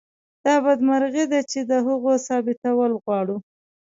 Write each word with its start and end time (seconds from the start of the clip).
دا 0.45 0.55
بدمرغي 0.65 1.25
ده 1.31 1.39
چې 1.51 1.59
د 1.69 1.71
هغو 1.87 2.13
ثابتول 2.27 2.91
غواړو. 3.03 3.37